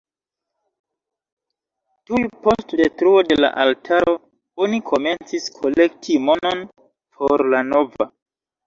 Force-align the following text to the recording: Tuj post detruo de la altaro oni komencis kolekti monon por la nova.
Tuj 2.09 2.21
post 2.47 2.73
detruo 2.81 3.21
de 3.33 3.39
la 3.45 3.53
altaro 3.67 4.17
oni 4.65 4.83
komencis 4.91 5.49
kolekti 5.61 6.21
monon 6.27 6.69
por 7.21 7.49
la 7.55 7.63
nova. 7.73 8.15